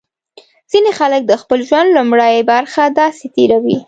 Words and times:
ځینې 0.71 0.91
خلک 0.99 1.21
د 1.27 1.33
خپل 1.41 1.59
ژوند 1.67 1.89
لومړۍ 1.97 2.37
برخه 2.51 2.83
داسې 2.99 3.25
تېروي. 3.35 3.77